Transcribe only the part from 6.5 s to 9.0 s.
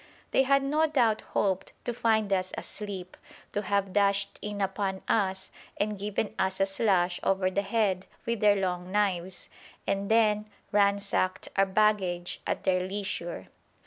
a slash over the head with their long